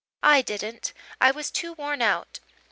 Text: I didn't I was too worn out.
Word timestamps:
I 0.23 0.41
didn't 0.41 0.93
I 1.21 1.29
was 1.29 1.51
too 1.51 1.73
worn 1.73 2.01
out. 2.01 2.39